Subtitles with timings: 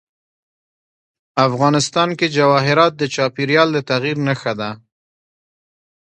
[1.47, 4.69] افغانستان کې جواهرات د چاپېریال د تغیر نښه ده.